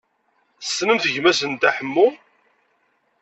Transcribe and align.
Tessnemt 0.61 1.11
gma-s 1.13 1.39
n 1.45 1.51
Dda 1.53 1.69
Ḥemmu? 1.77 2.07